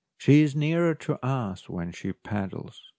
She 0.17 0.41
is 0.41 0.55
nearer 0.55 0.95
to 0.95 1.23
us 1.23 1.69
when 1.69 1.91
she 1.91 2.11
paddles. 2.11 2.89